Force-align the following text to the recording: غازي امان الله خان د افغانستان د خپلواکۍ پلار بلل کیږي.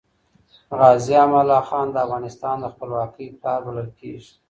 غازي 0.79 1.13
امان 1.23 1.41
الله 1.43 1.61
خان 1.69 1.87
د 1.91 1.95
افغانستان 2.05 2.55
د 2.59 2.65
خپلواکۍ 2.73 3.27
پلار 3.39 3.59
بلل 3.67 3.89
کیږي. 3.99 4.31